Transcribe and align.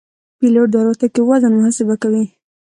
پیلوټ 0.37 0.67
د 0.71 0.75
الوتکې 0.81 1.21
وزن 1.29 1.51
محاسبه 1.57 1.95
کوي. 2.01 2.23